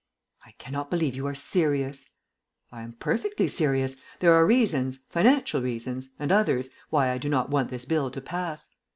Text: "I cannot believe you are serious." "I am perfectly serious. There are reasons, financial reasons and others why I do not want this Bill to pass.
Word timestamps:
"I 0.43 0.53
cannot 0.53 0.89
believe 0.89 1.13
you 1.15 1.27
are 1.27 1.35
serious." 1.35 2.09
"I 2.71 2.81
am 2.81 2.93
perfectly 2.93 3.47
serious. 3.47 3.97
There 4.19 4.33
are 4.33 4.47
reasons, 4.47 5.01
financial 5.11 5.61
reasons 5.61 6.09
and 6.17 6.31
others 6.31 6.69
why 6.89 7.11
I 7.11 7.19
do 7.19 7.29
not 7.29 7.51
want 7.51 7.69
this 7.69 7.85
Bill 7.85 8.09
to 8.09 8.19
pass. 8.19 8.69